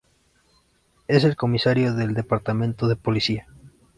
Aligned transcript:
Es 1.07 1.23
el 1.25 1.35
comisario 1.35 1.93
del 1.93 2.15
departamento 2.15 2.87
de 2.87 2.95
policía. 2.95 3.45